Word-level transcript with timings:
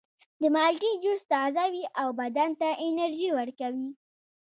د 0.41 0.43
مالټې 0.55 0.91
جوس 1.03 1.21
تازه 1.31 1.63
وي 1.73 1.83
او 2.01 2.07
بدن 2.19 2.49
ته 2.59 2.67
انرژي 2.87 3.29
ورکوي. 3.37 3.89